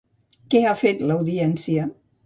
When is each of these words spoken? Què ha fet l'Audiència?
Què 0.53 0.63
ha 0.65 0.73
fet 0.81 1.05
l'Audiència? 1.13 1.89